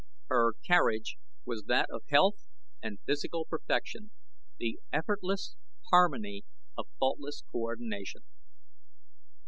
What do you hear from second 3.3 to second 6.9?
perfection the effortless harmony of